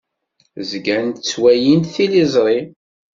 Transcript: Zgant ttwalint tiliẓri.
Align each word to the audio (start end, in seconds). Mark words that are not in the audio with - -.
Zgant 0.69 1.17
ttwalint 1.21 1.91
tiliẓri. 1.93 2.59